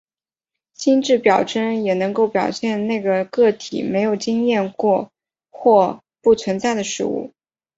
[0.73, 5.11] 心智表征也能够表现那些个体没有经验过
[5.51, 7.31] 或不存在的事物。